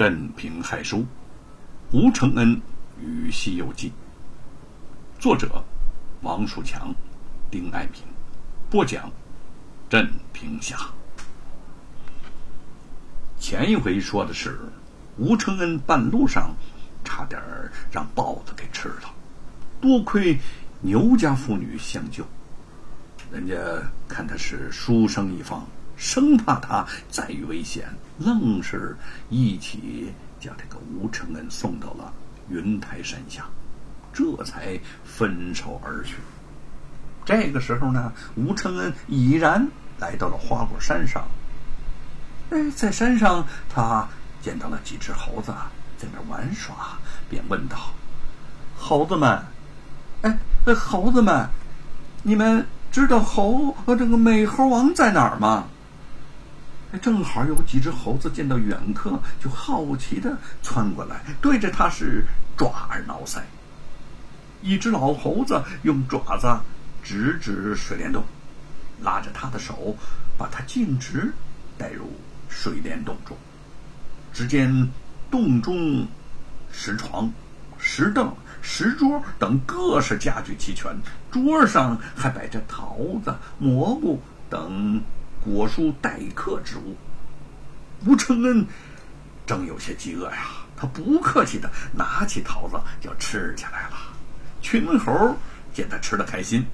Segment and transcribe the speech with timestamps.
[0.00, 1.04] 镇平害书，
[1.92, 2.58] 吴承恩
[3.02, 3.90] 与《西游记》，
[5.22, 5.62] 作者
[6.22, 6.94] 王树强、
[7.50, 8.02] 丁爱民，
[8.70, 9.12] 播讲
[9.90, 10.74] 镇平侠。
[13.38, 14.58] 前一回说的是
[15.18, 16.54] 吴承恩半路上
[17.04, 17.38] 差点
[17.92, 19.14] 让豹子给吃了，
[19.82, 20.38] 多亏
[20.80, 22.24] 牛家妇女相救，
[23.30, 23.54] 人家
[24.08, 25.68] 看他是书生一方。
[26.00, 27.86] 生怕他再遇危险，
[28.18, 28.96] 愣是
[29.28, 32.10] 一起将这个吴承恩送到了
[32.48, 33.44] 云台山下，
[34.10, 36.14] 这才分手而去。
[37.22, 41.22] 这个时候呢，吴承恩已然来到了花果山上。
[42.48, 44.08] 哎，在山上他
[44.40, 45.52] 见到了几只猴子
[45.98, 47.76] 在那玩耍，便问道
[48.74, 49.38] ：“猴子们，
[50.22, 50.38] 哎，
[50.74, 51.46] 猴子们，
[52.22, 55.66] 你们知道猴和这个美猴王在哪儿吗？”
[56.98, 62.24] 正好有几只猴子见到远客，就好奇的窜过来，对着他是
[62.56, 63.40] 抓耳挠腮。
[64.60, 66.46] 一只老猴子用爪子
[67.02, 68.24] 指指水帘洞，
[69.00, 69.96] 拉着他的手，
[70.36, 71.32] 把他径直
[71.78, 72.10] 带入
[72.48, 73.36] 水帘洞中。
[74.32, 74.90] 只见
[75.30, 76.06] 洞中
[76.72, 77.32] 石床、
[77.78, 80.94] 石凳、石桌等各式家具齐全，
[81.30, 84.20] 桌上还摆着桃子、蘑菇
[84.50, 85.00] 等。
[85.44, 86.96] 果蔬待客之物，
[88.06, 88.66] 吴承恩
[89.46, 93.96] 正有些饥饿呀，他不客气的拿起桃子就吃起来了。
[94.62, 95.34] 群猴
[95.72, 96.64] 见他吃的开心，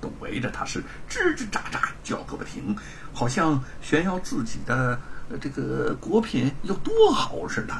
[0.00, 2.76] 都围着他是吱吱喳喳叫个不停，
[3.12, 5.00] 好像炫耀自己的
[5.40, 7.74] 这个果品有多好似的。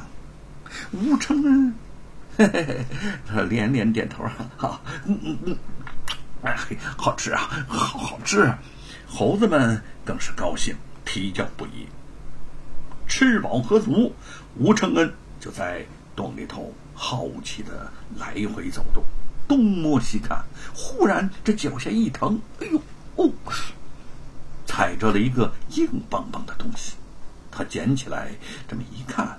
[0.91, 1.75] 吴承恩
[2.37, 2.85] 嘿嘿嘿，
[3.29, 4.25] 他 连连点头，
[4.57, 5.57] 好，嗯嗯嗯，
[6.43, 8.59] 哎嘿，好吃啊，好好吃啊。
[9.15, 10.75] 猴子们更是高兴，
[11.05, 11.87] 啼叫不已。
[13.07, 14.11] 吃饱喝足，
[14.57, 15.85] 吴承恩就在
[16.17, 19.05] 洞里头好奇的来回走动，
[19.47, 20.43] 东摸西看。
[20.75, 22.81] 忽然，这脚下一疼，哎呦
[23.17, 23.31] 哦，
[24.65, 26.95] 踩着了一个硬邦邦的东西。
[27.51, 28.33] 他捡起来，
[28.67, 29.39] 这么一看，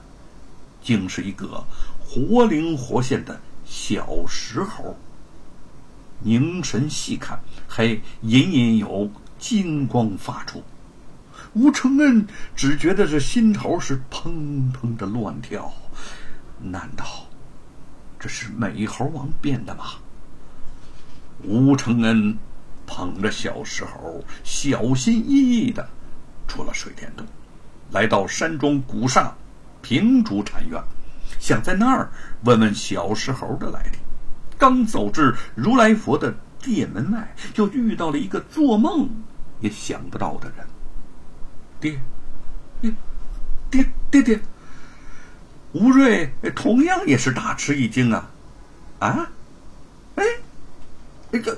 [0.84, 1.66] 竟是一个
[2.00, 4.96] 活灵活现的小石猴。
[6.20, 7.86] 凝神细看，还
[8.22, 9.10] 隐隐有。
[9.44, 10.64] 金光发出，
[11.52, 15.70] 吴承恩只觉得这心头是砰砰的乱跳。
[16.62, 17.06] 难道
[18.18, 19.84] 这是美猴王变的吗？
[21.44, 22.38] 吴承恩
[22.88, 25.86] 捧着小石猴，小心翼翼的
[26.48, 27.28] 出了水帘洞，
[27.92, 29.36] 来到山中古刹
[29.82, 30.82] 平竹禅院，
[31.38, 32.10] 想在那儿
[32.46, 33.98] 问问小石猴的来历。
[34.58, 39.10] 刚走至如来佛的殿门外，就遇到了一个做梦。
[39.64, 40.68] 也想不到的人，
[41.80, 41.98] 爹，
[42.82, 42.94] 爹，
[43.72, 44.42] 爹爹爹，
[45.72, 48.30] 吴瑞同样也是大吃一惊啊！
[49.00, 49.32] 啊，
[50.16, 50.24] 哎，
[51.32, 51.58] 那个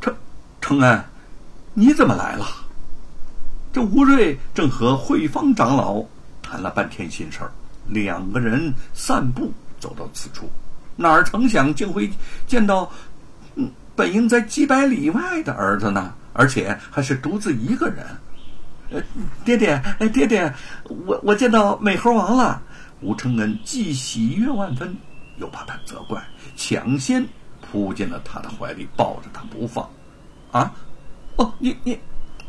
[0.00, 0.16] 承
[0.60, 1.04] 承恩，
[1.72, 2.44] 你怎么来了？
[3.72, 6.04] 这吴瑞正和慧芳长老
[6.42, 7.52] 谈了半天心事儿，
[7.86, 10.50] 两个人散步走到此处，
[10.96, 12.10] 哪儿成想竟会
[12.48, 12.90] 见到，
[13.54, 16.14] 嗯，本应在几百里外的儿子呢？
[16.38, 18.06] 而且还是独自一个人，
[18.90, 19.02] 呃，
[19.42, 20.52] 爹爹，哎，爹爹，
[20.84, 22.62] 我我见到美猴王了。
[23.00, 24.94] 吴承恩既喜悦万分，
[25.38, 26.22] 又怕他责怪，
[26.54, 27.26] 抢先
[27.62, 29.88] 扑进了他的怀里，抱着他不放。
[30.52, 30.70] 啊，
[31.36, 31.98] 哦，你你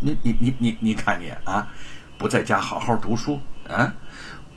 [0.01, 1.67] 你你你你你看你啊，
[2.17, 3.93] 不在家好好读书啊？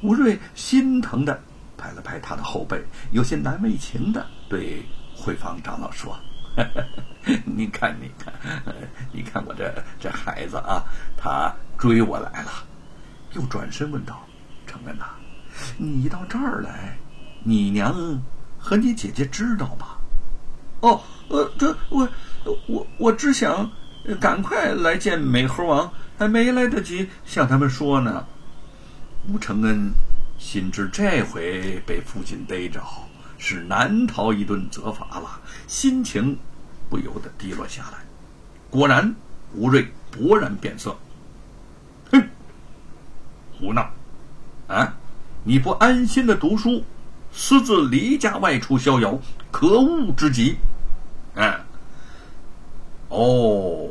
[0.02, 1.40] 吴瑞心疼的
[1.76, 4.84] 拍了拍他的后背，有些难为情的对
[5.14, 6.18] 慧芳长老说。
[7.44, 8.32] 你看，你看，
[9.12, 10.82] 你看我这这孩子啊，
[11.16, 12.50] 他追我来了。
[13.34, 14.26] 又转身问道
[14.66, 15.04] ：“承恩呐，
[15.76, 16.98] 你到这儿来，
[17.44, 18.20] 你娘
[18.58, 19.86] 和你姐姐知道吗
[20.80, 22.08] ？”“哦，呃，这我
[22.66, 23.70] 我我只想
[24.18, 28.26] 赶快来见美猴王，还没来得及向他们说呢。”
[29.28, 29.92] 吴承恩
[30.38, 32.82] 心知这回被父亲逮着。
[33.42, 36.38] 是难逃一顿责罚了，心情
[36.90, 37.98] 不由得低落下来。
[38.68, 39.14] 果然，
[39.54, 40.94] 吴瑞勃然变色。
[42.12, 42.22] 哼，
[43.58, 43.88] 胡闹！
[44.66, 44.94] 啊，
[45.44, 46.84] 你不安心的读书，
[47.32, 49.18] 私自离家外出逍遥，
[49.50, 50.56] 可恶之极！
[51.34, 51.52] 嗯，
[53.08, 53.88] 哦，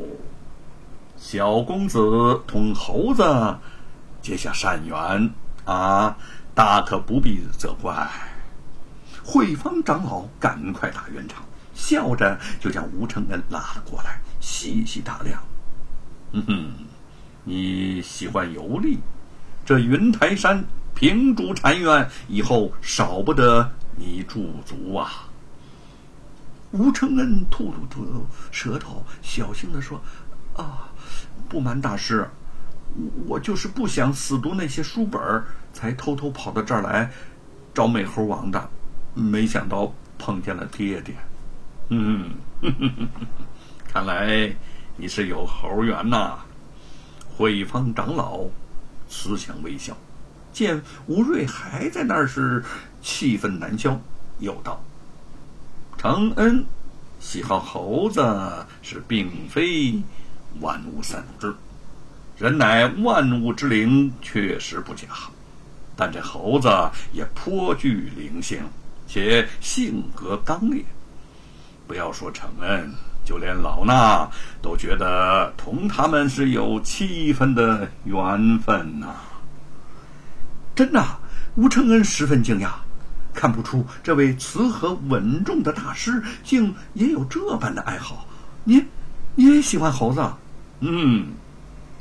[1.17, 3.23] 小公子同猴子
[4.21, 5.33] 结下善缘
[5.65, 6.17] 啊，
[6.53, 8.09] 大可不必责怪。
[9.23, 11.43] 慧芳长老赶快打圆场，
[11.79, 15.41] 笑着就将吴承恩拉了过来，细细打量。
[16.33, 16.71] 嗯哼，
[17.45, 18.99] 你喜欢游历，
[19.65, 25.25] 这云台山平竹禅院，以后少不得你驻足啊。”
[26.71, 29.99] 吴承恩吐吐吐舌头，小心的说
[30.55, 30.89] ：“啊，
[31.47, 32.29] 不瞒大师，
[33.25, 35.19] 我就是不想死读那些书本
[35.73, 37.09] 才偷偷跑到这儿来
[37.73, 38.69] 找美猴王的。
[39.15, 41.15] 没想到碰见了爹爹。
[41.89, 42.31] 嗯，
[43.87, 44.55] 看来
[44.95, 46.39] 你是有猴缘呐。”
[47.35, 48.41] 慧芳长老
[49.07, 49.95] 慈祥微笑，
[50.51, 52.61] 见吴瑞还在那儿是
[53.01, 53.97] 气愤难消，
[54.39, 54.83] 又道。
[55.97, 56.65] 承恩
[57.19, 58.21] 喜好猴子
[58.81, 60.01] 是并非
[60.59, 61.55] 万物三之，
[62.37, 65.07] 人乃万物之灵，确实不假。
[65.95, 66.69] 但这猴子
[67.13, 68.61] 也颇具灵性，
[69.07, 70.83] 且性格刚烈。
[71.89, 72.93] 不要说承恩，
[73.25, 74.29] 就连老衲
[74.61, 79.07] 都觉得同他们是有七分的缘分呐。
[80.75, 81.03] 真的，
[81.55, 82.69] 吴承恩十分惊讶。
[83.33, 88.27] 看不出这位慈和稳重的大师竟也有这般的爱好。
[88.65, 88.83] 你，
[89.33, 90.21] 你也喜欢猴子？
[90.81, 91.29] 嗯，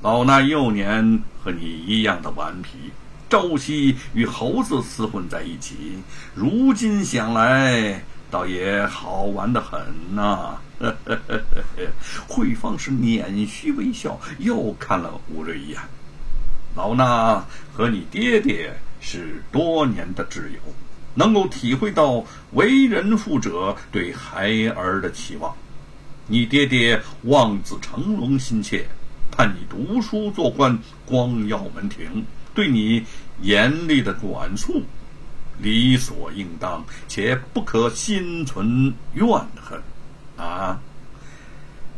[0.03, 2.91] 老衲幼年和你一样的顽皮，
[3.31, 6.03] 朝夕与猴子厮混在一起。
[6.35, 9.81] 如今想来，倒也好玩的很
[10.15, 10.57] 呐。
[12.29, 15.81] 慧芳是捻须微笑，又看了吴瑞一眼。
[16.77, 17.43] 老衲
[17.73, 20.61] 和你爹爹是多年的挚友。
[21.15, 25.53] 能够体会到为人父者对孩儿的期望，
[26.29, 28.87] 你爹爹望子成龙心切，
[29.33, 33.05] 盼你读书做官，光耀门庭，对你
[33.41, 34.81] 严厉的管束，
[35.61, 39.27] 理所应当，且不可心存怨
[39.61, 39.81] 恨，
[40.37, 40.79] 啊！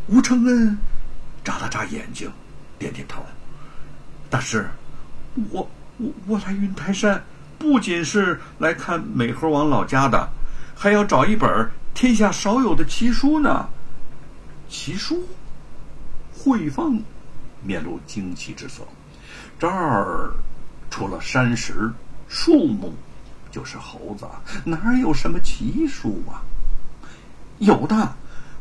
[0.09, 0.77] 吴承恩
[1.45, 2.31] 眨了眨眼睛，
[2.79, 3.25] 点点头。
[4.29, 4.69] 大师，
[5.51, 5.69] 我
[5.99, 7.23] 我我来云台山。
[7.59, 10.29] 不仅是来看美猴王老家的，
[10.75, 13.69] 还要找一本天下少有的奇书呢。
[14.69, 15.29] 奇书，
[16.33, 16.99] 慧芳
[17.63, 18.83] 面露惊奇之色。
[19.59, 20.33] 这儿
[20.89, 21.93] 除了山石、
[22.29, 22.95] 树木，
[23.51, 24.27] 就是猴子，
[24.65, 26.43] 哪有什么奇书啊？
[27.59, 28.15] 有的，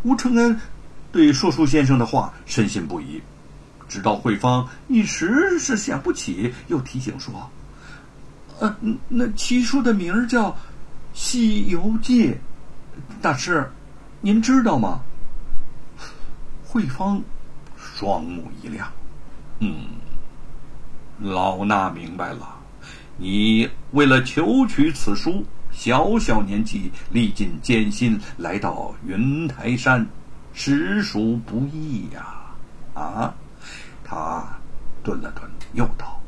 [0.04, 0.60] 吴承恩
[1.12, 3.22] 对硕书先生的话深信不疑。
[3.88, 7.50] 直到慧芳一时是想不起，又提醒说。
[8.60, 8.76] 呃，
[9.08, 10.52] 那奇书的名儿叫
[11.14, 12.28] 《西游记》，
[13.22, 13.72] 大师，
[14.22, 15.00] 您知道吗？
[16.68, 17.20] 慧芳
[17.76, 18.88] 双目一亮，
[19.60, 19.88] 嗯，
[21.20, 22.59] 老衲明白了。
[23.20, 30.08] 你为了求取此书，小小年纪历尽艰辛来到云台山，
[30.54, 32.56] 实属不易呀！
[32.94, 33.34] 啊，
[34.06, 34.48] 他
[35.04, 36.22] 顿了顿，又道。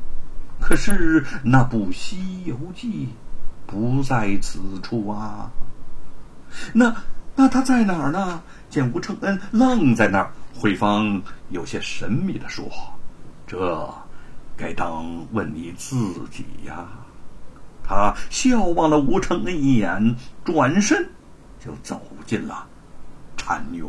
[0.60, 3.08] 可是那部《西游记》
[3.70, 5.50] 不在此处啊！
[6.74, 6.94] 那
[7.34, 8.42] 那他在哪儿呢？
[8.68, 12.64] 见吴承恩愣在那儿，慧芳有些神秘的说
[13.46, 13.92] ：“这
[14.62, 15.96] 该当问你自
[16.30, 16.86] 己呀。”
[17.82, 20.14] 他笑望了吴承恩一眼，
[20.44, 21.10] 转身
[21.58, 22.64] 就走进了
[23.36, 23.88] 禅院。